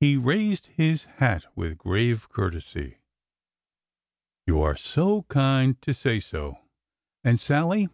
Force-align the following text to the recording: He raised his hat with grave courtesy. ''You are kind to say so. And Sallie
He 0.00 0.18
raised 0.18 0.66
his 0.66 1.04
hat 1.04 1.46
with 1.56 1.78
grave 1.78 2.28
courtesy. 2.28 2.98
''You 4.46 4.60
are 4.60 5.22
kind 5.32 5.80
to 5.80 5.94
say 5.94 6.20
so. 6.20 6.58
And 7.24 7.40
Sallie 7.40 7.88